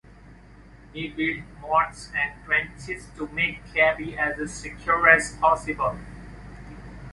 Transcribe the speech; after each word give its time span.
He 0.93 1.09
built 1.09 1.43
moats 1.61 2.09
and 2.17 2.43
trenches 2.43 3.05
to 3.17 3.27
make 3.27 3.63
Kebbi 3.67 4.17
as 4.17 4.51
secure 4.51 5.07
as 5.07 5.35
possible. 5.35 5.95